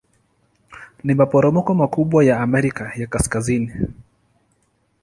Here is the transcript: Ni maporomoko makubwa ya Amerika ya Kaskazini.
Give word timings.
Ni 1.05 1.13
maporomoko 1.19 1.73
makubwa 1.73 2.23
ya 2.25 2.39
Amerika 2.39 2.91
ya 2.95 3.07
Kaskazini. 3.07 3.73